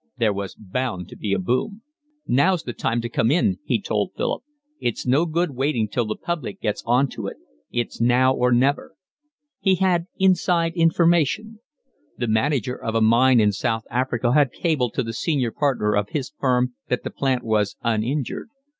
There 0.17 0.33
was 0.33 0.55
bound 0.55 1.09
to 1.09 1.15
be 1.15 1.31
a 1.31 1.37
boom. 1.37 1.83
"Now's 2.25 2.63
the 2.63 2.73
time 2.73 3.01
to 3.01 3.07
come 3.09 3.29
in," 3.29 3.59
he 3.63 3.79
told 3.79 4.13
Philip. 4.17 4.41
"It's 4.79 5.05
no 5.05 5.27
good 5.27 5.51
waiting 5.51 5.87
till 5.87 6.05
the 6.05 6.15
public 6.15 6.59
gets 6.59 6.81
on 6.87 7.07
to 7.09 7.27
it. 7.27 7.37
It's 7.69 8.01
now 8.01 8.33
or 8.33 8.51
never." 8.51 8.95
He 9.59 9.75
had 9.75 10.07
inside 10.17 10.73
information. 10.73 11.59
The 12.17 12.27
manager 12.27 12.73
of 12.75 12.95
a 12.95 13.01
mine 13.01 13.39
in 13.39 13.51
South 13.51 13.83
Africa 13.91 14.33
had 14.33 14.51
cabled 14.51 14.95
to 14.95 15.03
the 15.03 15.13
senior 15.13 15.51
partner 15.51 15.95
of 15.95 16.09
his 16.09 16.31
firm 16.31 16.73
that 16.87 17.03
the 17.03 17.11
plant 17.11 17.43
was 17.43 17.75
uninjured. 17.83 18.49